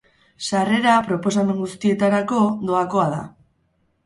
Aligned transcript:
Sarrera, 0.47 0.93
proposamen 1.09 1.59
guztietarako, 1.59 2.41
doakoa 2.71 3.07
da. 3.15 3.23